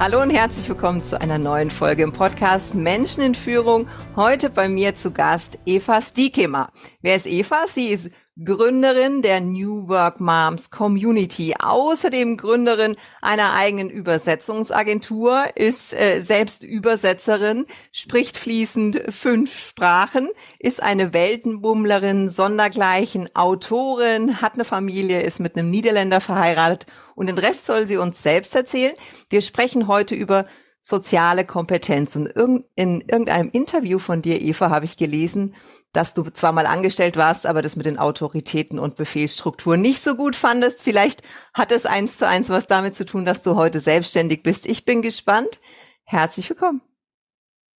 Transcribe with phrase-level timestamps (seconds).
[0.00, 3.88] Hallo und herzlich willkommen zu einer neuen Folge im Podcast Menschen in Führung.
[4.14, 6.70] Heute bei mir zu Gast Eva Stiekema.
[7.02, 7.64] Wer ist Eva?
[7.66, 8.08] Sie ist
[8.44, 17.66] Gründerin der New Work Moms Community, außerdem Gründerin einer eigenen Übersetzungsagentur, ist äh, selbst Übersetzerin,
[17.90, 20.28] spricht fließend fünf Sprachen,
[20.60, 27.38] ist eine Weltenbummlerin, sondergleichen Autorin, hat eine Familie, ist mit einem Niederländer verheiratet und den
[27.38, 28.94] Rest soll sie uns selbst erzählen.
[29.30, 30.46] Wir sprechen heute über
[30.88, 32.16] soziale Kompetenz.
[32.16, 32.28] Und
[32.74, 35.54] in irgendeinem Interview von dir, Eva, habe ich gelesen,
[35.92, 40.16] dass du zwar mal angestellt warst, aber das mit den Autoritäten und Befehlsstrukturen nicht so
[40.16, 40.82] gut fandest.
[40.82, 44.66] Vielleicht hat es eins zu eins was damit zu tun, dass du heute selbstständig bist.
[44.66, 45.60] Ich bin gespannt.
[46.04, 46.80] Herzlich willkommen.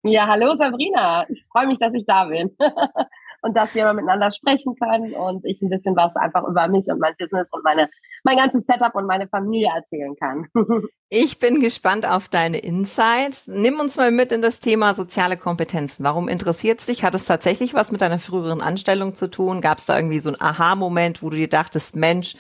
[0.04, 1.26] Ja, hallo Sabrina.
[1.30, 2.56] Ich freue mich, dass ich da bin.
[3.42, 6.88] und dass wir mal miteinander sprechen können und ich ein bisschen was einfach über mich
[6.88, 7.90] und mein Business und meine,
[8.24, 10.48] mein ganzes Setup und meine Familie erzählen kann.
[11.10, 13.48] ich bin gespannt auf deine Insights.
[13.48, 16.04] Nimm uns mal mit in das Thema soziale Kompetenzen.
[16.04, 17.04] Warum interessiert es dich?
[17.04, 19.62] Hat es tatsächlich was mit deiner früheren Anstellung zu tun?
[19.62, 22.36] Gab es da irgendwie so einen Aha-Moment, wo du dir dachtest, Mensch,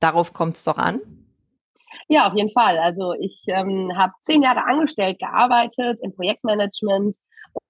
[0.00, 1.00] darauf kommt es doch an?
[2.08, 2.78] Ja, auf jeden Fall.
[2.78, 7.16] Also ich ähm, habe zehn Jahre angestellt gearbeitet im Projektmanagement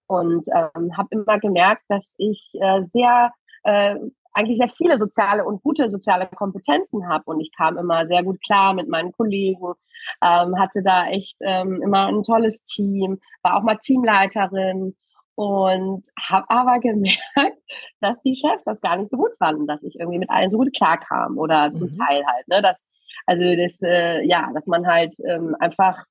[0.09, 3.31] und ähm, habe immer gemerkt, dass ich äh, sehr
[3.63, 3.97] äh,
[4.33, 8.39] eigentlich sehr viele soziale und gute soziale Kompetenzen habe und ich kam immer sehr gut
[8.45, 9.75] klar mit meinen Kollegen,
[10.23, 14.97] ähm, hatte da echt ähm, immer ein tolles Team, war auch mal Teamleiterin
[15.35, 17.63] und habe aber gemerkt,
[18.01, 20.59] dass die Chefs das gar nicht so gut fanden, dass ich irgendwie mit allen so
[20.59, 21.99] gut klarkam oder zum mhm.
[21.99, 22.87] Teil halt, ne, dass
[23.27, 26.05] also das äh, ja, dass man halt ähm, einfach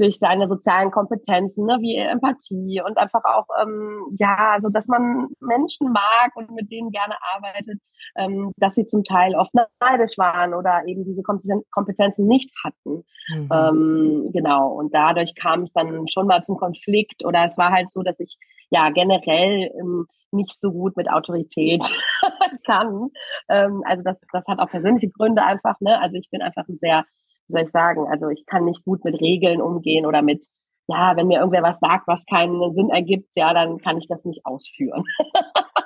[0.00, 5.28] durch deine sozialen Kompetenzen, ne, wie Empathie und einfach auch, ähm, ja, so dass man
[5.40, 7.80] Menschen mag und mit denen gerne arbeitet,
[8.16, 13.04] ähm, dass sie zum Teil oft neidisch waren oder eben diese Kompetenzen nicht hatten.
[13.28, 13.48] Mhm.
[13.52, 14.72] Ähm, genau.
[14.72, 18.18] Und dadurch kam es dann schon mal zum Konflikt oder es war halt so, dass
[18.20, 18.38] ich
[18.70, 21.84] ja generell ähm, nicht so gut mit Autorität
[22.66, 23.10] kann.
[23.48, 26.00] Ähm, also das, das hat auch persönliche Gründe einfach, ne?
[26.00, 27.04] Also ich bin einfach ein sehr
[27.50, 30.46] wie soll ich sagen, also ich kann nicht gut mit Regeln umgehen oder mit,
[30.86, 34.24] ja, wenn mir irgendwer was sagt, was keinen Sinn ergibt, ja, dann kann ich das
[34.24, 35.04] nicht ausführen.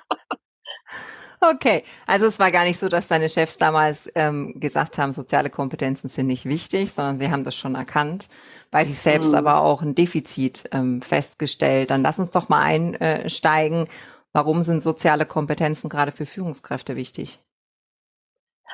[1.40, 5.50] Okay, also es war gar nicht so, dass deine Chefs damals ähm, gesagt haben, soziale
[5.50, 8.28] Kompetenzen sind nicht wichtig, sondern sie haben das schon erkannt,
[8.70, 9.34] bei sich selbst mhm.
[9.34, 11.90] aber auch ein Defizit ähm, festgestellt.
[11.90, 13.88] Dann lass uns doch mal einsteigen.
[14.32, 17.40] Warum sind soziale Kompetenzen gerade für Führungskräfte wichtig?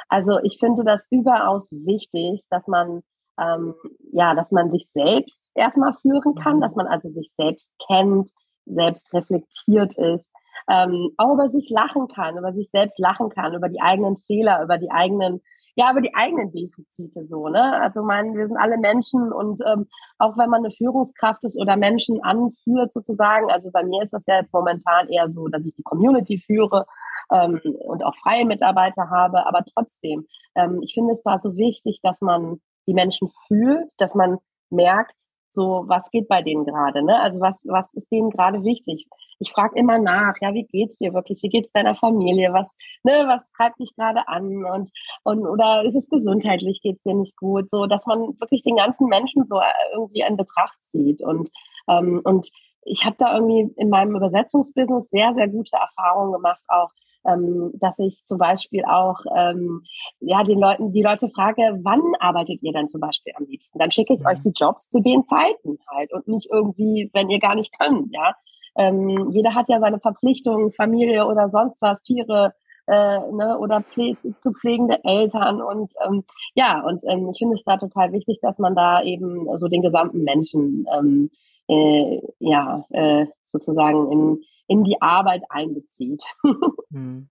[0.09, 3.03] Also ich finde das überaus wichtig, dass man
[3.41, 3.75] ähm,
[4.13, 8.31] ja, dass man sich selbst erstmal führen kann, dass man also sich selbst kennt,
[8.67, 10.27] selbst reflektiert ist,
[10.69, 14.63] ähm, auch über sich lachen kann, über sich selbst lachen kann, über die eigenen Fehler,
[14.63, 15.41] über die eigenen
[15.81, 17.81] ja, über die eigenen Defizite so, ne?
[17.81, 19.87] Also mein, wir sind alle Menschen und ähm,
[20.19, 24.27] auch wenn man eine Führungskraft ist oder Menschen anführt sozusagen, also bei mir ist das
[24.27, 26.85] ja jetzt momentan eher so, dass ich die Community führe
[27.33, 29.47] ähm, und auch freie Mitarbeiter habe.
[29.47, 34.15] Aber trotzdem, ähm, ich finde es da so wichtig, dass man die Menschen fühlt, dass
[34.15, 34.37] man
[34.69, 35.17] merkt,
[35.51, 37.21] so was geht bei denen gerade, ne?
[37.21, 39.07] Also was was ist denen gerade wichtig?
[39.39, 41.43] Ich frage immer nach, ja, wie geht's dir wirklich?
[41.43, 42.53] Wie geht's deiner Familie?
[42.53, 42.75] Was
[43.05, 44.91] ne, was treibt dich gerade an und
[45.25, 47.71] und oder ist es gesundheitlich geht's dir nicht gut?
[47.71, 51.51] So, dass man wirklich den ganzen Menschen so äh, irgendwie in Betracht zieht und
[51.89, 52.51] ähm, und
[52.85, 56.91] ich habe da irgendwie in meinem Übersetzungsbusiness sehr sehr gute Erfahrungen gemacht auch
[57.27, 59.83] ähm, dass ich zum Beispiel auch ähm,
[60.21, 63.79] ja den Leuten die Leute frage, wann arbeitet ihr denn zum Beispiel am liebsten?
[63.79, 64.27] Dann schicke ich mhm.
[64.27, 68.13] euch die Jobs zu den Zeiten halt und nicht irgendwie, wenn ihr gar nicht könnt,
[68.13, 68.35] ja.
[68.77, 72.55] Ähm, jeder hat ja seine Verpflichtungen, Familie oder sonst was, Tiere
[72.87, 76.25] äh, ne, oder pfle zu pflegende Eltern und ähm,
[76.55, 79.83] ja und ähm, ich finde es da total wichtig, dass man da eben so den
[79.83, 81.31] gesamten Menschen ähm,
[81.69, 86.23] äh, ja äh, sozusagen in in die Arbeit einbezieht.
[86.93, 87.29] Hm.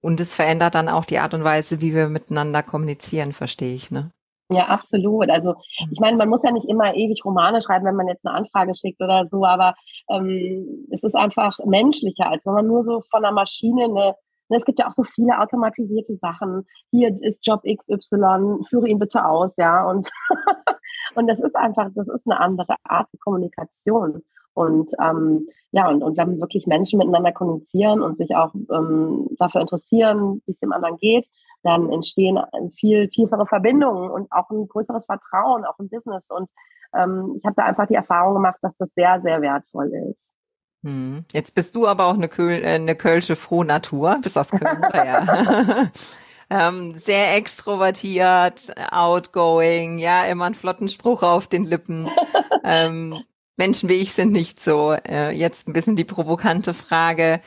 [0.00, 3.90] Und es verändert dann auch die Art und Weise, wie wir miteinander kommunizieren, verstehe ich,
[3.90, 4.12] ne?
[4.50, 5.28] Ja, absolut.
[5.28, 5.54] Also
[5.90, 8.74] ich meine, man muss ja nicht immer ewig Romane schreiben, wenn man jetzt eine Anfrage
[8.74, 9.74] schickt oder so, aber
[10.08, 14.14] ähm, es ist einfach menschlicher, als wenn man nur so von einer Maschine eine
[14.48, 16.66] ne, es gibt ja auch so viele automatisierte Sachen.
[16.90, 19.86] Hier ist Job XY, führe ihn bitte aus, ja.
[19.88, 20.10] Und,
[21.14, 24.22] und das ist einfach, das ist eine andere Art der Kommunikation.
[24.54, 29.60] Und ähm, ja, und, und wenn wirklich Menschen miteinander kommunizieren und sich auch ähm, dafür
[29.60, 31.26] interessieren, wie es dem anderen geht,
[31.64, 32.38] dann entstehen
[32.78, 36.30] viel tiefere Verbindungen und auch ein größeres Vertrauen, auch im Business.
[36.30, 36.48] Und
[36.94, 40.18] ähm, ich habe da einfach die Erfahrung gemacht, dass das sehr, sehr wertvoll ist.
[40.84, 41.24] Hm.
[41.32, 45.88] Jetzt bist du aber auch eine, Köl äh, eine Kölsche Frohnatur, bist aus Köln, ja.
[46.50, 52.10] ähm, sehr extrovertiert, outgoing, ja, immer einen flotten Spruch auf den Lippen.
[52.64, 53.24] ähm,
[53.56, 54.92] Menschen wie ich sind nicht so.
[54.92, 57.40] Äh, jetzt ein bisschen die provokante Frage,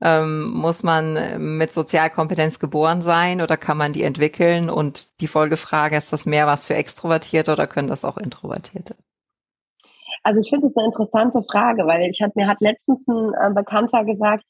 [0.00, 4.68] ähm, muss man mit Sozialkompetenz geboren sein oder kann man die entwickeln?
[4.68, 8.96] Und die Folgefrage, ist das mehr was für Extrovertierte oder können das auch Introvertierte?
[10.24, 13.54] Also ich finde es eine interessante Frage, weil ich hat, mir hat letztens ein äh,
[13.54, 14.44] Bekannter gesagt,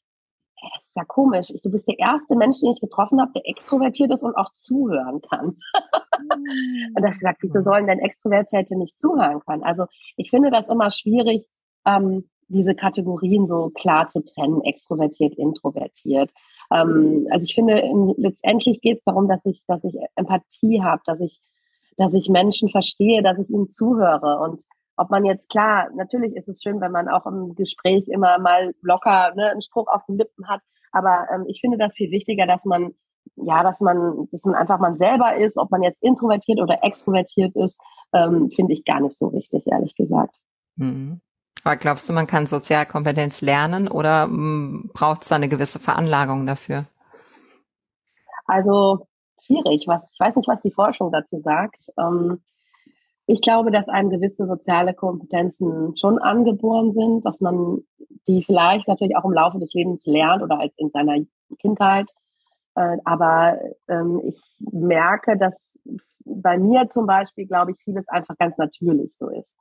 [0.75, 3.47] das ist ja komisch, ich, du bist der erste Mensch, den ich getroffen habe, der
[3.47, 5.57] extrovertiert ist und auch zuhören kann.
[6.19, 9.63] und da habe ich gesagt, wieso sollen denn Extrovertierte nicht zuhören können?
[9.63, 9.85] Also
[10.17, 11.47] ich finde das immer schwierig,
[11.85, 16.31] ähm, diese Kategorien so klar zu trennen, extrovertiert, introvertiert.
[16.71, 21.01] Ähm, also ich finde, in, letztendlich geht es darum, dass ich, dass ich Empathie habe,
[21.05, 21.41] dass ich,
[21.97, 24.61] dass ich Menschen verstehe, dass ich ihnen zuhöre und
[24.95, 28.73] ob man jetzt klar, natürlich ist es schön, wenn man auch im Gespräch immer mal
[28.81, 30.61] locker ne, einen Spruch auf den Lippen hat,
[30.91, 32.93] aber ähm, ich finde das viel wichtiger, dass man
[33.35, 37.55] ja, dass man, dass man einfach man selber ist, ob man jetzt introvertiert oder extrovertiert
[37.55, 37.79] ist,
[38.11, 40.35] ähm, finde ich gar nicht so wichtig, ehrlich gesagt.
[40.75, 41.21] Mhm.
[41.63, 46.45] Aber glaubst du, man kann Sozialkompetenz lernen oder hm, braucht es da eine gewisse Veranlagung
[46.45, 46.85] dafür?
[48.45, 49.07] Also
[49.41, 49.85] schwierig.
[49.87, 51.89] Was, ich weiß nicht, was die Forschung dazu sagt.
[51.97, 52.41] Ähm,
[53.25, 57.79] ich glaube, dass einem gewisse soziale Kompetenzen schon angeboren sind, dass man
[58.27, 61.17] die vielleicht natürlich auch im Laufe des Lebens lernt oder als in seiner
[61.59, 62.09] Kindheit.
[62.75, 65.57] Äh, aber ähm, ich merke, dass
[66.25, 69.53] bei mir zum Beispiel, glaube ich, vieles einfach ganz natürlich so ist.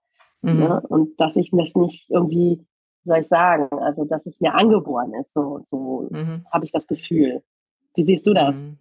[0.43, 0.59] Mhm.
[0.59, 0.81] Ne?
[0.88, 2.64] Und dass ich das nicht irgendwie,
[3.05, 6.47] wie soll ich sagen, also dass es mir angeboren ist, so, so mhm.
[6.50, 7.43] habe ich das Gefühl.
[7.94, 8.61] Wie siehst du das?
[8.61, 8.79] Mhm.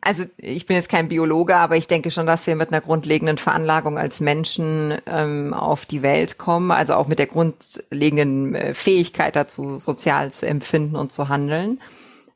[0.00, 3.38] Also ich bin jetzt kein Biologe, aber ich denke schon, dass wir mit einer grundlegenden
[3.38, 9.36] Veranlagung als Menschen ähm, auf die Welt kommen, also auch mit der grundlegenden äh, Fähigkeit
[9.36, 11.80] dazu, sozial zu empfinden und zu handeln.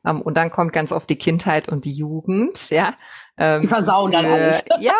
[0.05, 2.93] Ähm, und dann kommt ganz oft die Kindheit und die Jugend, ja.
[3.37, 4.63] Ähm, die versauen dann alles.
[4.79, 4.93] ja,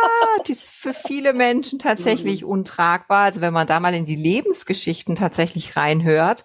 [0.46, 2.50] die ist für viele Menschen tatsächlich mhm.
[2.50, 3.26] untragbar.
[3.26, 6.44] Also wenn man da mal in die Lebensgeschichten tatsächlich reinhört,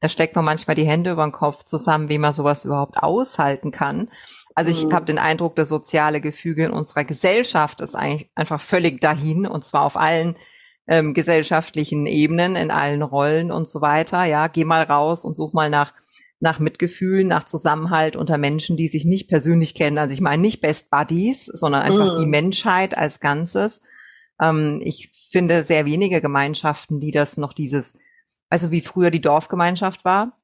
[0.00, 3.70] da steckt man manchmal die Hände über den Kopf zusammen, wie man sowas überhaupt aushalten
[3.70, 4.10] kann.
[4.54, 4.92] Also ich mhm.
[4.94, 9.64] habe den Eindruck, das soziale Gefüge in unserer Gesellschaft ist eigentlich einfach völlig dahin und
[9.64, 10.36] zwar auf allen
[10.88, 14.24] ähm, gesellschaftlichen Ebenen, in allen Rollen und so weiter.
[14.24, 15.92] Ja, geh mal raus und such mal nach
[16.40, 19.98] nach Mitgefühl, nach Zusammenhalt unter Menschen, die sich nicht persönlich kennen.
[19.98, 22.20] Also ich meine nicht Best Buddies, sondern einfach mm.
[22.20, 23.82] die Menschheit als Ganzes.
[24.40, 27.98] Ähm, ich finde sehr wenige Gemeinschaften, die das noch dieses,
[28.50, 30.36] also wie früher die Dorfgemeinschaft war.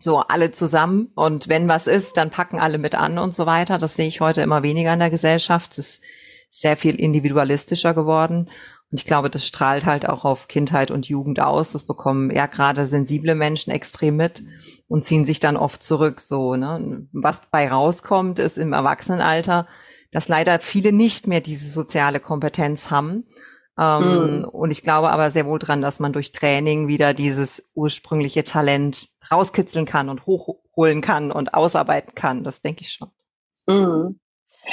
[0.00, 3.78] So alle zusammen und wenn was ist, dann packen alle mit an und so weiter.
[3.78, 5.72] Das sehe ich heute immer weniger in der Gesellschaft.
[5.72, 6.02] Es ist
[6.50, 8.50] sehr viel individualistischer geworden.
[8.90, 11.72] Und ich glaube, das strahlt halt auch auf Kindheit und Jugend aus.
[11.72, 14.42] Das bekommen ja gerade sensible Menschen extrem mit
[14.88, 16.20] und ziehen sich dann oft zurück.
[16.20, 17.06] So, ne?
[17.12, 19.66] Was bei rauskommt, ist im Erwachsenenalter,
[20.10, 23.24] dass leider viele nicht mehr diese soziale Kompetenz haben.
[23.78, 24.44] Ähm, mm.
[24.44, 29.08] Und ich glaube aber sehr wohl dran, dass man durch Training wieder dieses ursprüngliche Talent
[29.30, 32.44] rauskitzeln kann und hochholen kann und ausarbeiten kann.
[32.44, 33.10] Das denke ich schon.
[33.66, 34.18] Mm.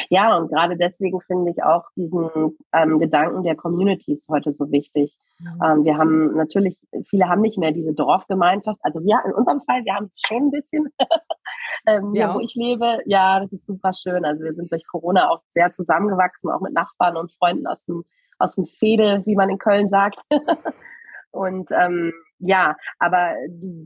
[0.10, 5.16] Ja, und gerade deswegen finde ich auch diesen ähm, Gedanken der Communities heute so wichtig.
[5.40, 5.62] Mhm.
[5.64, 6.78] Ähm, wir haben natürlich,
[7.10, 8.80] viele haben nicht mehr diese Dorfgemeinschaft.
[8.84, 10.88] Also wir in unserem Fall, wir haben es schon ein bisschen.
[11.88, 12.28] ähm, ja.
[12.28, 14.26] Hier, wo ich lebe, ja, das ist super schön.
[14.26, 18.04] Also wir sind durch Corona auch sehr zusammengewachsen, auch mit Nachbarn und Freunden aus dem,
[18.38, 20.20] aus dem Fädel, wie man in Köln sagt.
[21.32, 23.34] und ähm, ja, aber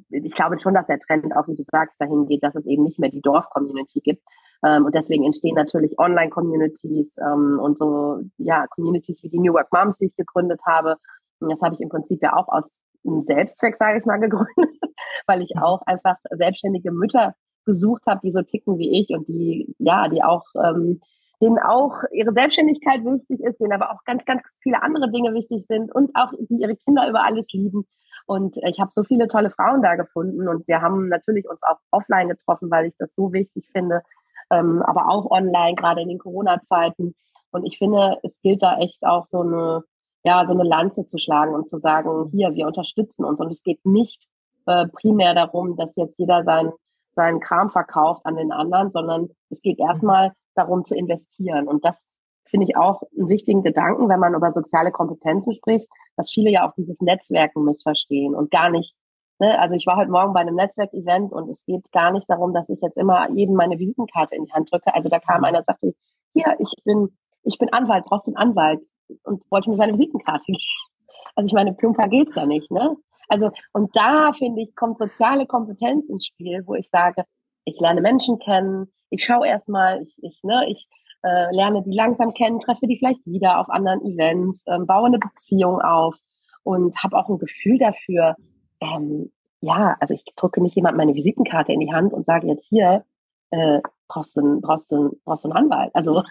[0.09, 2.83] ich glaube schon, dass der Trend auch, wie du sagst, dahin geht, dass es eben
[2.83, 4.23] nicht mehr die Dorf-Community gibt.
[4.65, 9.71] Ähm, und deswegen entstehen natürlich Online-Communities ähm, und so, ja, Communities wie die New Work
[9.71, 10.97] Moms, die ich gegründet habe.
[11.39, 14.75] Und das habe ich im Prinzip ja auch aus einem Selbstzweck, sage ich mal, gegründet,
[15.27, 19.75] weil ich auch einfach selbstständige Mütter gesucht habe, die so ticken wie ich und die,
[19.77, 21.01] ja, die auch, ähm,
[21.41, 25.65] denen auch ihre Selbstständigkeit wichtig ist, denen aber auch ganz, ganz viele andere Dinge wichtig
[25.67, 27.87] sind und auch die ihre Kinder über alles lieben.
[28.25, 31.77] Und ich habe so viele tolle Frauen da gefunden und wir haben natürlich uns auch
[31.91, 34.01] offline getroffen, weil ich das so wichtig finde,
[34.51, 37.15] ähm, aber auch online, gerade in den Corona-Zeiten.
[37.51, 39.83] Und ich finde, es gilt da echt auch so eine,
[40.23, 43.39] ja, so eine Lanze zu schlagen und zu sagen, hier, wir unterstützen uns.
[43.39, 44.27] Und es geht nicht
[44.65, 46.71] äh, primär darum, dass jetzt jeder sein,
[47.15, 51.67] seinen Kram verkauft an den anderen, sondern es geht erstmal darum zu investieren.
[51.67, 52.05] Und das
[52.49, 56.67] finde ich auch einen wichtigen Gedanken, wenn man über soziale Kompetenzen spricht, dass viele ja
[56.67, 58.95] auch dieses Netzwerken missverstehen und gar nicht,
[59.39, 62.53] ne, also ich war heute Morgen bei einem Netzwerkevent und es geht gar nicht darum,
[62.53, 64.93] dass ich jetzt immer jedem meine Visitenkarte in die Hand drücke.
[64.93, 65.93] Also da kam einer und sagte,
[66.33, 68.81] hier, ich bin, ich bin Anwalt, brauchst du einen Anwalt?
[69.23, 70.59] Und wollte mir seine Visitenkarte geben.
[71.35, 72.95] Also ich meine, plumper geht's ja nicht, ne?
[73.29, 77.23] Also, und da finde ich, kommt soziale Kompetenz ins Spiel, wo ich sage,
[77.69, 80.87] ich lerne Menschen kennen, ich schaue erstmal, ich, ich, ne, ich
[81.23, 85.19] äh, lerne die langsam kennen, treffe die vielleicht wieder auf anderen Events, ähm, baue eine
[85.19, 86.15] Beziehung auf
[86.63, 88.35] und habe auch ein Gefühl dafür,
[88.81, 92.67] ähm, ja, also ich drücke nicht jemand meine Visitenkarte in die Hand und sage jetzt
[92.67, 93.03] hier,
[93.51, 95.91] äh, brauchst du, einen, brauchst, du, brauchst du einen Anwalt.
[95.93, 96.23] Also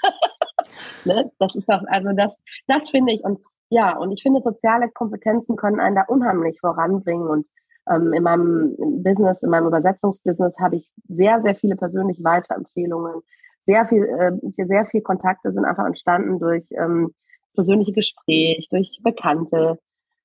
[1.04, 3.40] ne, das ist doch, also das, das finde ich und
[3.71, 7.47] ja, und ich finde, soziale Kompetenzen können einen da unheimlich voranbringen und
[7.90, 13.23] ähm, in meinem Business, in meinem Übersetzungsbusiness habe ich sehr, sehr viele persönliche Weiterempfehlungen.
[13.61, 17.14] Sehr viel, äh, sehr viel Kontakte sind einfach entstanden durch ähm,
[17.54, 19.78] persönliche Gespräche, durch Bekannte,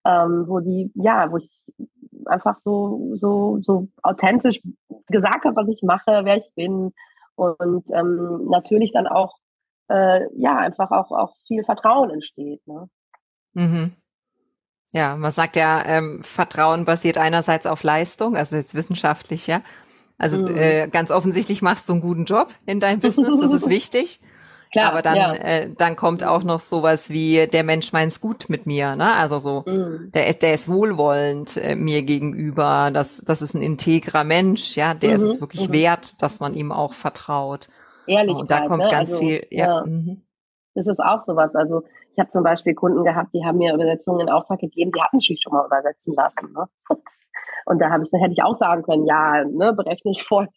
[0.06, 1.50] ähm, wo die, ja, wo ich
[2.26, 4.62] einfach so, so, so authentisch
[5.08, 6.94] gesagt habe, was ich mache, wer ich bin
[7.36, 9.38] und ähm, natürlich dann auch,
[9.90, 12.66] äh, ja, einfach auch, auch viel Vertrauen entsteht.
[12.68, 12.90] Ne?
[13.54, 13.94] Mhm.
[14.94, 19.62] Ja, man sagt ja, ähm, Vertrauen basiert einerseits auf Leistung, also jetzt wissenschaftlich, ja.
[20.20, 20.56] Also mhm.
[20.56, 24.22] äh, ganz offensichtlich machst du einen guten Job in deinem Business, das ist wichtig.
[24.72, 25.34] Klar, Aber dann, ja.
[25.34, 29.14] äh, dann kommt auch noch sowas wie, der Mensch meint's gut mit mir, ne?
[29.14, 30.10] Also so, mhm.
[30.14, 35.10] der, der ist wohlwollend äh, mir gegenüber, das, das ist ein integrer Mensch, ja, der
[35.10, 35.16] mhm.
[35.16, 35.74] ist es wirklich mhm.
[35.74, 37.68] wert, dass man ihm auch vertraut.
[38.08, 38.36] Ehrlich.
[38.36, 38.90] Und da kommt ne?
[38.90, 39.68] ganz also, viel, ja.
[39.68, 39.86] ja.
[39.86, 40.23] Mhm.
[40.76, 41.56] Das ist auch sowas.
[41.56, 45.02] Also ich habe zum Beispiel Kunden gehabt, die haben mir Übersetzungen in Auftrag gegeben, die
[45.02, 46.54] hatten sich schon mal übersetzen lassen.
[46.54, 46.68] Ne?
[47.66, 50.48] Und da habe ich, da hätte ich auch sagen können, ja, ne, berechne ich voll.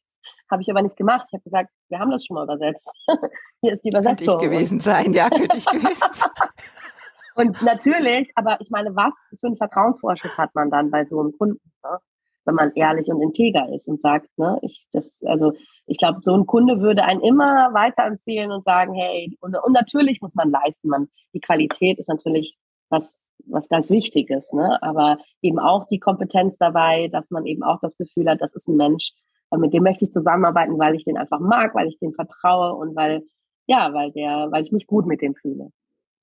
[0.51, 1.27] Habe ich aber nicht gemacht.
[1.29, 2.89] Ich habe gesagt, wir haben das schon mal übersetzt.
[3.61, 4.39] Hier ist die Übersetzung.
[4.39, 6.31] Könnte ich gewesen sein, ja, könnte ich gewesen sein.
[7.35, 11.37] Und natürlich, aber ich meine, was für einen Vertrauensvorschuss hat man dann bei so einem
[11.37, 11.61] Kunden?
[11.85, 11.99] Ne?
[12.47, 15.53] Wenn man ehrlich und integer ist und sagt, ne, ich das, also
[15.87, 20.21] ich glaube, so ein Kunde würde einen immer weiterempfehlen und sagen, hey, und, und natürlich
[20.21, 22.57] muss man leisten, man, die Qualität ist natürlich
[22.89, 24.81] was, was ganz Wichtiges, ne?
[24.83, 28.69] Aber eben auch die Kompetenz dabei, dass man eben auch das Gefühl hat, das ist
[28.69, 29.13] ein Mensch,
[29.55, 32.97] mit dem möchte ich zusammenarbeiten, weil ich den einfach mag, weil ich dem vertraue und
[32.97, 33.23] weil,
[33.67, 35.71] ja, weil der, weil ich mich gut mit dem fühle.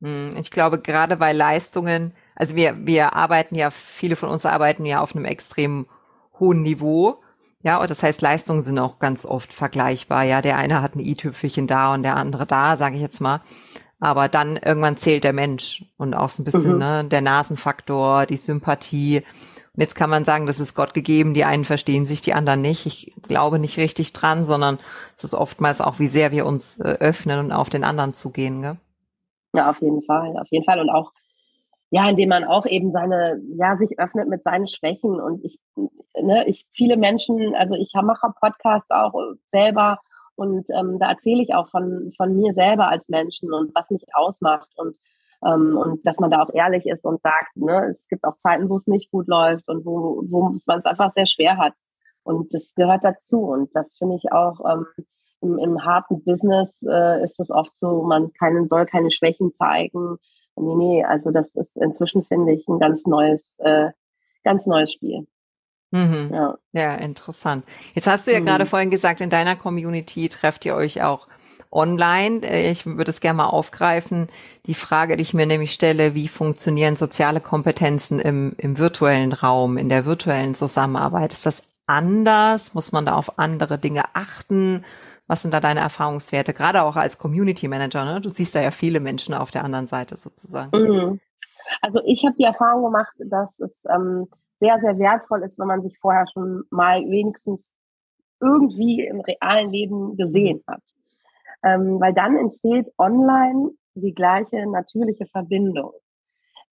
[0.01, 4.85] Hm, ich glaube, gerade bei Leistungen, also wir, wir arbeiten ja, viele von uns arbeiten
[4.85, 5.87] ja auf einem extrem
[6.39, 7.17] hohen Niveau.
[7.61, 10.23] Ja, und das heißt, Leistungen sind auch ganz oft vergleichbar.
[10.23, 13.41] Ja, der eine hat ein i-Tüpfelchen da und der andere da, sage ich jetzt mal.
[13.99, 16.79] Aber dann irgendwann zählt der Mensch und auch so ein bisschen mhm.
[16.79, 19.23] ne, der Nasenfaktor, die Sympathie.
[19.75, 21.33] Und jetzt kann man sagen, das ist Gott gegeben.
[21.33, 22.85] Die einen verstehen sich, die anderen nicht.
[22.85, 24.77] Ich glaube nicht richtig dran, sondern
[25.15, 28.61] es ist oftmals auch, wie sehr wir uns äh, öffnen und auf den anderen zugehen.
[28.61, 28.77] Gell?
[29.55, 30.81] Ja, auf jeden Fall, auf jeden Fall.
[30.81, 31.13] Und auch
[31.93, 35.21] ja, indem man auch eben seine, ja, sich öffnet mit seinen Schwächen.
[35.21, 35.59] Und ich,
[36.19, 39.13] ne, ich, viele Menschen, also ich mache Podcasts auch
[39.45, 39.99] selber
[40.33, 44.03] und ähm, da erzähle ich auch von, von mir selber als Menschen und was mich
[44.15, 44.95] ausmacht und,
[45.45, 48.69] ähm, und dass man da auch ehrlich ist und sagt, ne, es gibt auch Zeiten,
[48.71, 51.75] wo es nicht gut läuft und wo, wo man es einfach sehr schwer hat.
[52.23, 53.41] Und das gehört dazu.
[53.41, 54.87] Und das finde ich auch ähm,
[55.41, 60.17] im, im harten Business äh, ist es oft so, man keinen, soll keine Schwächen zeigen
[60.55, 63.89] Nee, nee, also das ist inzwischen, finde ich, ein ganz neues, äh,
[64.43, 65.27] ganz neues Spiel.
[65.91, 66.31] Mhm.
[66.33, 66.57] Ja.
[66.71, 67.65] ja, interessant.
[67.93, 68.45] Jetzt hast du ja mhm.
[68.45, 71.27] gerade vorhin gesagt, in deiner Community trefft ihr euch auch
[71.71, 72.41] online.
[72.41, 74.27] Äh, ich würde es gerne mal aufgreifen.
[74.65, 79.77] Die Frage, die ich mir nämlich stelle, wie funktionieren soziale Kompetenzen im, im virtuellen Raum,
[79.77, 81.33] in der virtuellen Zusammenarbeit?
[81.33, 82.73] Ist das anders?
[82.73, 84.83] Muss man da auf andere Dinge achten?
[85.33, 88.05] Was sind da deine Erfahrungswerte, gerade auch als Community Manager?
[88.05, 88.21] Ne?
[88.21, 90.69] Du siehst da ja viele Menschen auf der anderen Seite sozusagen.
[90.77, 91.19] Mhm.
[91.81, 94.27] Also ich habe die Erfahrung gemacht, dass es ähm,
[94.59, 97.73] sehr, sehr wertvoll ist, wenn man sich vorher schon mal wenigstens
[98.39, 100.83] irgendwie im realen Leben gesehen hat.
[101.63, 105.93] Ähm, weil dann entsteht online die gleiche natürliche Verbindung.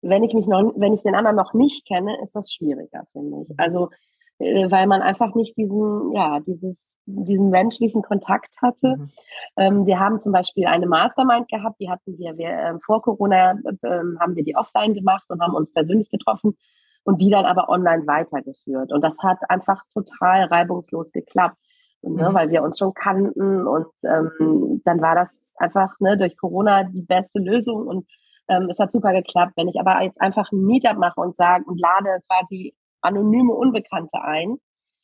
[0.02, 3.46] Wenn ich mich noch, wenn ich den anderen noch nicht kenne, ist das schwieriger, finde
[3.48, 3.58] ich.
[3.58, 3.94] Also, äh,
[4.40, 8.96] weil man einfach nicht diesen, ja, dieses diesen menschlichen Kontakt hatte.
[8.96, 9.10] Mhm.
[9.56, 13.52] Ähm, wir haben zum Beispiel eine Mastermind gehabt, die hatten wir, wir äh, vor Corona
[13.52, 13.88] äh,
[14.20, 16.56] haben wir die offline gemacht und haben uns persönlich getroffen
[17.04, 18.92] und die dann aber online weitergeführt.
[18.92, 21.56] Und das hat einfach total reibungslos geklappt.
[22.02, 22.16] Ne, mhm.
[22.16, 26.84] Ne, weil wir uns schon kannten und ähm, dann war das einfach ne, durch Corona
[26.84, 28.06] die beste Lösung und
[28.48, 29.52] ähm, es hat super geklappt.
[29.56, 34.20] Wenn ich aber jetzt einfach ein Meetup mache und sage und lade quasi anonyme Unbekannte
[34.22, 34.56] ein,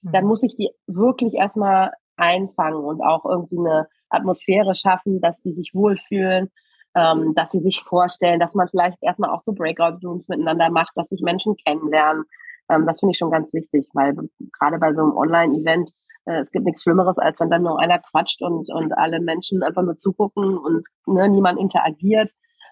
[0.02, 0.28] dann mhm.
[0.28, 5.72] muss ich die wirklich erstmal einfangen und auch irgendwie eine Atmosphäre schaffen, dass die sich
[5.74, 6.50] wohlfühlen.
[6.96, 11.08] ähm, dass sie sich vorstellen, dass man vielleicht erstmal auch so Breakout-Rooms miteinander macht, dass
[11.08, 12.24] sich Menschen kennenlernen.
[12.70, 14.16] Ähm, das finde ich schon ganz wichtig, weil
[14.58, 15.90] gerade bei so einem Online-Event
[16.26, 19.62] äh, es gibt nichts Schlimmeres, als wenn dann nur einer quatscht und, und alle Menschen
[19.62, 22.30] einfach nur zugucken und ne, niemand interagiert.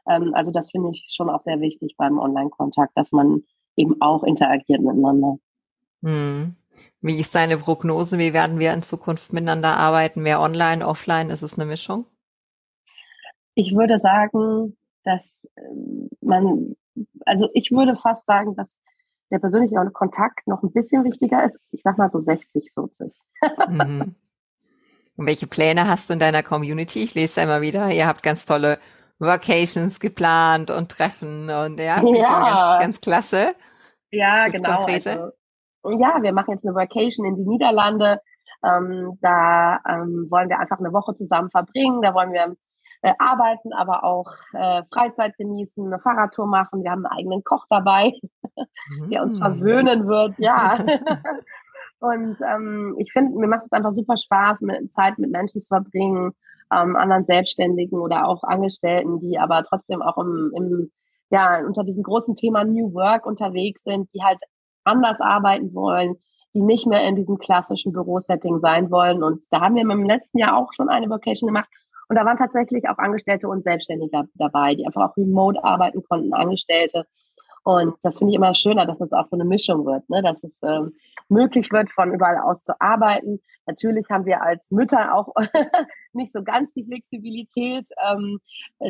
[0.09, 3.43] Ähm, also das finde ich schon auch sehr wichtig beim Online-Kontakt, dass man
[3.77, 5.39] eben auch interagiert miteinander.
[6.03, 6.57] Hm.
[7.01, 8.19] Wie ist deine Prognose?
[8.19, 10.23] Wie werden wir in Zukunft miteinander arbeiten?
[10.23, 11.31] Mehr online, offline?
[11.31, 12.07] Ist es eine Mischung?
[13.55, 16.77] Ich würde sagen, dass ähm, man,
[17.27, 18.75] also ich würde fast sagen, dass
[19.31, 21.59] der persönliche Kontakt noch ein bisschen wichtiger ist.
[21.71, 23.19] Ich sag mal so 60, 40.
[23.69, 24.15] Mhm.
[25.17, 27.03] Und welche Pläne hast du in deiner Community?
[27.03, 28.79] Ich lese immer wieder, ihr habt ganz tolle
[29.19, 32.79] Vacations geplant und Treffen und ja, ja.
[32.79, 33.55] Ganz, ganz klasse.
[34.11, 34.85] Ja, Gibt's genau.
[34.85, 35.33] Also,
[35.99, 38.21] ja, wir machen jetzt eine Vacation in die Niederlande.
[38.65, 42.01] Ähm, da ähm, wollen wir einfach eine Woche zusammen verbringen.
[42.01, 42.57] Da wollen wir
[43.03, 46.83] äh, arbeiten, aber auch äh, Freizeit genießen, eine Fahrradtour machen.
[46.83, 48.15] Wir haben einen eigenen Koch dabei,
[49.11, 49.43] der uns mm.
[49.43, 50.39] verwöhnen wird.
[50.39, 50.79] Ja.
[52.05, 55.69] Und ähm, ich finde, mir macht es einfach super Spaß, mit, Zeit mit Menschen zu
[55.69, 56.33] verbringen,
[56.71, 60.91] ähm, anderen Selbstständigen oder auch Angestellten, die aber trotzdem auch im, im
[61.31, 64.39] ja, unter diesem großen Thema New Work unterwegs sind, die halt
[64.85, 66.17] anders arbeiten wollen,
[66.53, 69.23] die nicht mehr in diesem klassischen Bürosetting sein wollen.
[69.23, 71.71] Und da haben wir im letzten Jahr auch schon eine Vocation gemacht.
[72.09, 76.35] Und da waren tatsächlich auch Angestellte und Selbstständige dabei, die einfach auch remote arbeiten konnten,
[76.35, 77.07] Angestellte.
[77.65, 80.23] Und das finde ich immer schöner, dass es auch so eine Mischung wird, ne?
[80.23, 80.93] dass es ähm,
[81.29, 83.41] möglich wird, von überall aus zu arbeiten.
[83.67, 85.33] Natürlich haben wir als Mütter auch
[86.13, 88.39] nicht so ganz die Flexibilität, ähm,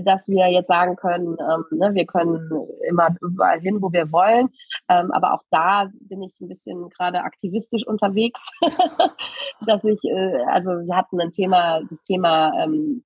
[0.02, 2.50] dass wir jetzt sagen können, ähm, ne, wir können
[2.88, 4.48] immer überall hin, wo wir wollen.
[4.88, 8.50] Ähm, aber auch da bin ich ein bisschen gerade aktivistisch unterwegs,
[9.66, 13.04] dass ich, äh, also wir hatten ein Thema, das Thema ähm,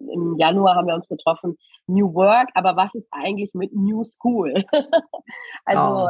[0.00, 4.64] im Januar haben wir uns getroffen, New Work, aber was ist eigentlich mit New School?
[5.64, 6.08] also oh.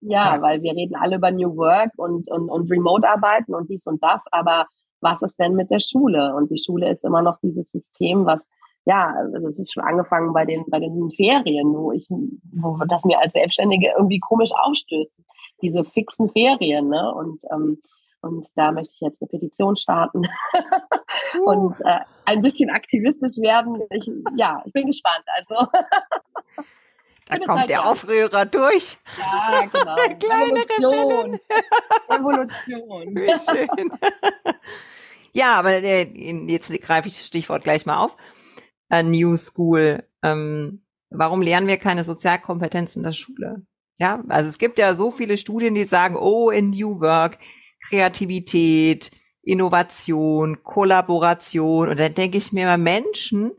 [0.00, 3.84] ja, ja, weil wir reden alle über New Work und, und, und Remote-Arbeiten und dies
[3.86, 4.66] und das, aber
[5.00, 6.34] was ist denn mit der Schule?
[6.34, 8.48] Und die Schule ist immer noch dieses System, was
[8.84, 13.04] ja, also es ist schon angefangen bei den, bei den Ferien, wo ich, wo das
[13.04, 15.10] mir als Selbstständige irgendwie komisch aufstößt.
[15.60, 17.14] Diese fixen Ferien, ne?
[17.14, 17.78] Und ähm,
[18.22, 20.26] und da möchte ich jetzt eine Petition starten
[21.38, 21.44] uh.
[21.44, 23.82] und äh, ein bisschen aktivistisch werden.
[23.90, 25.24] Ich, ja, ich bin gespannt.
[25.36, 25.54] Also
[27.26, 27.84] da kommt halt der ja.
[27.84, 28.96] Aufrührer durch.
[29.18, 29.96] Ja, genau.
[30.20, 31.40] Kleine Evolution.
[32.08, 33.14] Evolution.
[33.16, 33.90] Wie schön.
[35.32, 36.02] ja, aber äh,
[36.48, 38.16] jetzt greife ich das Stichwort gleich mal auf.
[39.04, 40.06] New School.
[40.22, 43.66] Ähm, warum lernen wir keine Sozialkompetenz in der Schule?
[43.98, 47.38] Ja, also es gibt ja so viele Studien, die sagen, oh, in New Work
[47.86, 49.10] Kreativität,
[49.42, 51.88] Innovation, Kollaboration.
[51.88, 53.52] Und dann denke ich mir immer, Menschen,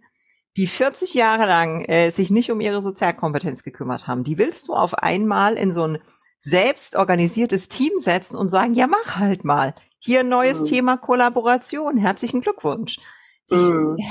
[0.57, 4.73] die 40 Jahre lang äh, sich nicht um ihre Sozialkompetenz gekümmert haben, die willst du
[4.73, 5.97] auf einmal in so ein
[6.39, 9.75] selbst organisiertes Team setzen und sagen, ja, mach halt mal.
[9.99, 10.65] Hier ein neues mhm.
[10.65, 11.97] Thema Kollaboration.
[11.97, 12.99] Herzlichen Glückwunsch.
[13.49, 13.95] Mhm.
[13.97, 14.05] Ich,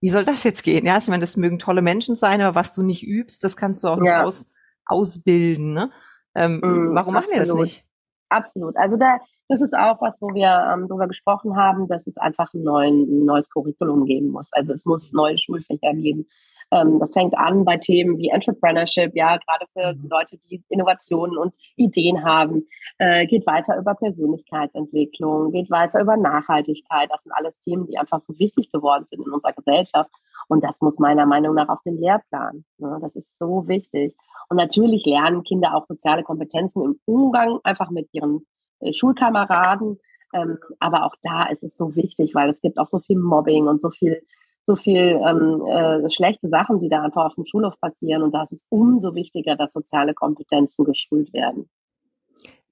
[0.00, 0.86] wie soll das jetzt gehen?
[0.86, 3.82] Ja, ich meine, das mögen tolle Menschen sein, aber was du nicht übst, das kannst
[3.82, 4.46] du auch nicht aus,
[4.84, 5.72] ausbilden.
[5.72, 5.90] Ne?
[6.34, 7.84] Ähm, mhm, warum machen wir das nicht?
[8.28, 8.76] Absolut.
[8.76, 12.52] Also da, das ist auch was, wo wir ähm, darüber gesprochen haben, dass es einfach
[12.52, 14.52] ein, neuen, ein neues Curriculum geben muss.
[14.52, 16.26] Also es muss neue Schulfächer geben.
[16.70, 20.08] Ähm, das fängt an bei Themen wie Entrepreneurship, ja, gerade für mhm.
[20.10, 22.66] Leute, die Innovationen und Ideen haben,
[22.98, 27.08] äh, geht weiter über Persönlichkeitsentwicklung, geht weiter über Nachhaltigkeit.
[27.10, 30.10] Das sind alles Themen, die einfach so wichtig geworden sind in unserer Gesellschaft.
[30.48, 32.64] Und das muss meiner Meinung nach auf den Lehrplan.
[32.76, 32.98] Ne?
[33.00, 34.14] Das ist so wichtig.
[34.50, 38.46] Und natürlich lernen Kinder auch soziale Kompetenzen im Umgang einfach mit ihren
[38.92, 39.98] Schulkameraden.
[40.34, 43.66] Ähm, aber auch da ist es so wichtig, weil es gibt auch so viel Mobbing
[43.66, 44.22] und so viel,
[44.66, 48.22] so viel ähm, äh, schlechte Sachen, die da einfach auf dem Schulhof passieren.
[48.22, 51.68] Und da ist es umso wichtiger, dass soziale Kompetenzen geschult werden.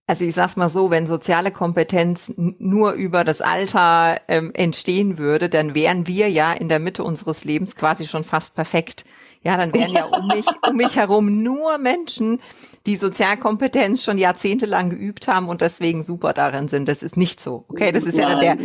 [0.09, 5.49] Also ich sag's mal so, wenn soziale Kompetenz nur über das Alter ähm, entstehen würde,
[5.49, 9.05] dann wären wir ja in der Mitte unseres Lebens quasi schon fast perfekt.
[9.47, 12.41] Ja, dann wären ja um mich, um mich herum nur Menschen,
[12.85, 16.89] die Sozialkompetenz schon jahrzehntelang geübt haben und deswegen super darin sind.
[16.89, 17.65] Das ist nicht so.
[17.69, 18.57] Okay, das ist ja dann der,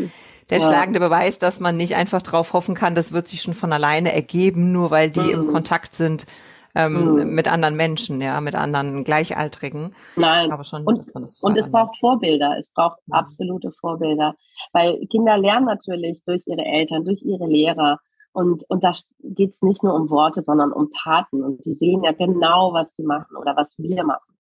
[0.50, 0.66] der ja.
[0.66, 4.12] schlagende Beweis, dass man nicht einfach darauf hoffen kann, das wird sich schon von alleine
[4.12, 5.30] ergeben, nur weil die mhm.
[5.30, 6.26] im Kontakt sind
[6.74, 7.36] ähm, mhm.
[7.36, 9.94] mit anderen Menschen, ja, mit anderen Gleichaltrigen.
[10.16, 10.52] Nein.
[10.64, 12.56] Schon, und, und es braucht Vorbilder.
[12.58, 13.14] Es braucht mhm.
[13.14, 14.34] absolute Vorbilder,
[14.74, 18.00] weil Kinder lernen natürlich durch ihre Eltern, durch ihre Lehrer.
[18.34, 21.44] Und, und da geht es nicht nur um Worte, sondern um Taten.
[21.44, 24.36] Und die sehen ja genau, was sie machen oder was wir machen.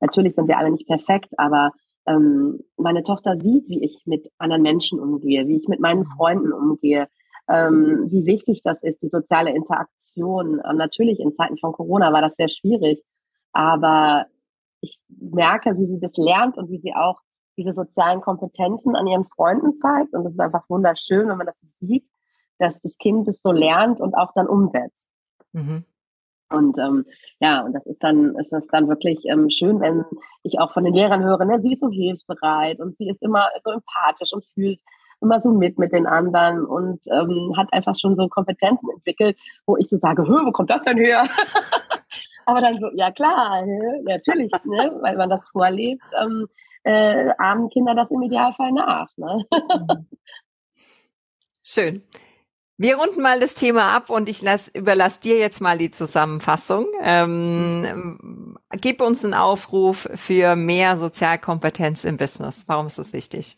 [0.00, 1.72] Natürlich sind wir alle nicht perfekt, aber
[2.06, 6.52] ähm, meine Tochter sieht, wie ich mit anderen Menschen umgehe, wie ich mit meinen Freunden
[6.52, 7.08] umgehe,
[7.48, 10.60] ähm, wie wichtig das ist, die soziale Interaktion.
[10.68, 13.02] Ähm, natürlich in Zeiten von Corona war das sehr schwierig,
[13.52, 14.26] aber
[14.80, 17.20] ich merke, wie sie das lernt und wie sie auch
[17.56, 20.14] diese sozialen Kompetenzen an ihren Freunden zeigt.
[20.14, 22.04] Und es ist einfach wunderschön, wenn man das sieht,
[22.58, 25.04] dass das Kind es so lernt und auch dann umsetzt.
[25.52, 25.84] Mhm.
[26.52, 27.06] Und ähm,
[27.40, 30.04] ja, und das ist dann, ist das dann wirklich ähm, schön, wenn
[30.42, 33.48] ich auch von den Lehrern höre, ne, sie ist so hilfsbereit und sie ist immer
[33.64, 34.80] so empathisch und fühlt
[35.20, 39.76] immer so mit mit den anderen und ähm, hat einfach schon so Kompetenzen entwickelt, wo
[39.76, 41.24] ich so sage, wo kommt das denn her?
[42.46, 43.64] Aber dann so, ja klar,
[44.02, 46.48] natürlich, ne, weil man das vorlebt, ähm,
[46.82, 49.08] äh, ahmen Kinder das im Idealfall nach.
[49.16, 49.44] Ne?
[51.62, 52.02] Schön.
[52.82, 56.86] Wir runden mal das Thema ab und ich lass, überlasse dir jetzt mal die Zusammenfassung.
[57.00, 62.64] Ähm, gib uns einen Aufruf für mehr Sozialkompetenz im Business.
[62.66, 63.56] Warum ist das wichtig?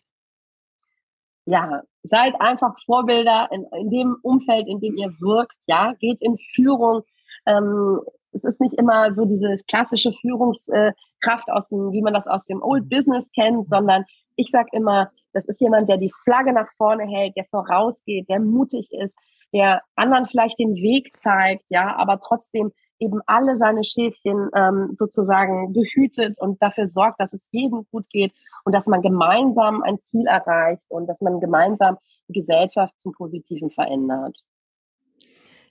[1.46, 5.56] Ja, seid einfach Vorbilder in, in dem Umfeld, in dem ihr wirkt.
[5.64, 7.00] Ja, geht in Führung.
[7.46, 12.44] Ähm, es ist nicht immer so diese klassische Führungskraft aus dem, wie man das aus
[12.44, 14.04] dem Old Business kennt, sondern
[14.36, 18.40] ich sage immer, das ist jemand, der die Flagge nach vorne hält, der vorausgeht, der
[18.40, 19.14] mutig ist,
[19.52, 25.72] der anderen vielleicht den Weg zeigt, ja, aber trotzdem eben alle seine Schäfchen ähm, sozusagen
[25.72, 28.32] behütet und dafür sorgt, dass es jedem gut geht
[28.64, 33.70] und dass man gemeinsam ein Ziel erreicht und dass man gemeinsam die Gesellschaft zum Positiven
[33.70, 34.36] verändert.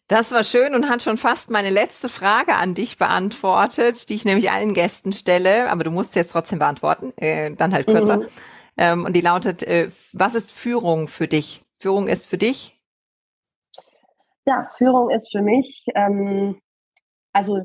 [0.08, 4.26] Das war schön und hat schon fast meine letzte Frage an dich beantwortet, die ich
[4.26, 8.18] nämlich allen Gästen stelle, aber du musst jetzt trotzdem beantworten, äh, dann halt kürzer.
[8.18, 8.28] Mhm.
[8.78, 11.64] Ähm, und die lautet, äh, was ist Führung für dich?
[11.80, 12.80] Führung ist für dich?
[14.46, 16.60] Ja, Führung ist für mich, ähm,
[17.32, 17.62] also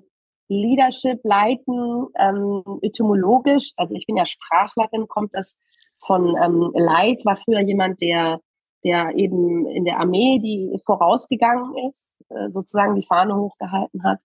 [0.48, 5.56] Leadership, Leiten, ähm, etymologisch, also ich bin ja Sprachlerin, kommt das
[6.06, 8.40] von ähm, Leit, war früher jemand, der,
[8.84, 14.20] der eben in der Armee, die vorausgegangen ist, äh, sozusagen die Fahne hochgehalten hat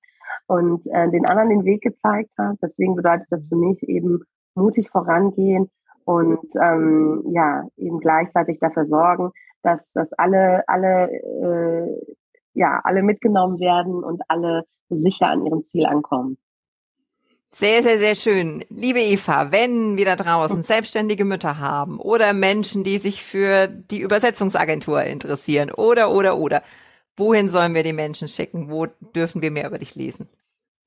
[0.47, 2.57] und äh, den anderen den Weg gezeigt hat.
[2.61, 4.23] Deswegen bedeutet das für mich eben
[4.55, 5.69] mutig vorangehen
[6.05, 12.15] und ähm, ja, eben gleichzeitig dafür sorgen, dass, dass alle, alle, äh,
[12.53, 16.37] ja, alle mitgenommen werden und alle sicher an ihrem Ziel ankommen.
[17.55, 18.65] Sehr, sehr, sehr schön.
[18.69, 23.99] Liebe Eva, wenn wir da draußen selbstständige Mütter haben oder Menschen, die sich für die
[23.99, 26.63] Übersetzungsagentur interessieren oder, oder, oder,
[27.15, 28.71] wohin sollen wir die Menschen schicken?
[28.71, 30.29] Wo dürfen wir mehr über dich lesen?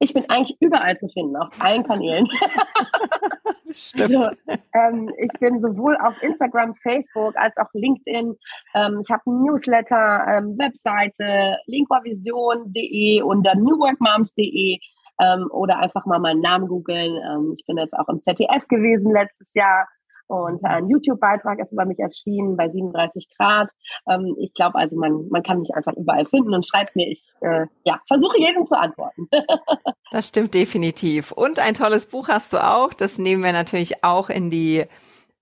[0.01, 2.29] Ich bin eigentlich überall zu finden, auf allen Kanälen.
[3.73, 4.15] Stimmt.
[4.17, 4.31] Also,
[4.75, 8.35] ähm, ich bin sowohl auf Instagram, Facebook als auch LinkedIn.
[8.75, 14.79] Ähm, ich habe ein Newsletter, ähm, Webseite, linquavision.de und dann newworkmoms.de
[15.21, 17.17] ähm, oder einfach mal meinen Namen googeln.
[17.17, 19.89] Ähm, ich bin jetzt auch im ZDF gewesen letztes Jahr
[20.29, 23.69] und ein YouTube-Beitrag ist über mich erschienen bei 37 Grad.
[24.09, 27.09] Ähm, ich glaube also, man, man kann mich einfach überall finden und schreibt mir.
[27.09, 29.29] Ich äh, ja, versuche jedem zu antworten.
[30.11, 31.33] das stimmt definitiv.
[31.33, 32.93] Und ein tolles Buch hast du auch.
[32.93, 34.85] Das nehmen wir natürlich auch in die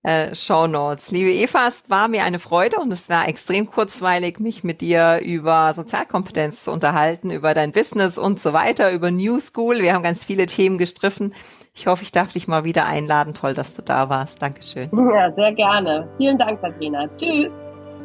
[0.05, 1.11] äh, Show Notes.
[1.11, 5.19] Liebe Eva, es war mir eine Freude und es war extrem kurzweilig, mich mit dir
[5.23, 9.79] über Sozialkompetenz zu unterhalten, über dein Business und so weiter, über New School.
[9.81, 11.33] Wir haben ganz viele Themen gestriffen.
[11.73, 13.33] Ich hoffe, ich darf dich mal wieder einladen.
[13.33, 14.41] Toll, dass du da warst.
[14.41, 14.89] Dankeschön.
[15.13, 16.07] Ja, sehr gerne.
[16.17, 17.07] Vielen Dank, Sabrina.
[17.17, 17.51] Tschüss.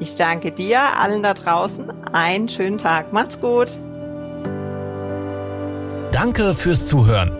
[0.00, 1.90] Ich danke dir, allen da draußen.
[2.12, 3.12] Einen schönen Tag.
[3.12, 3.78] Macht's gut.
[6.10, 7.39] Danke fürs Zuhören.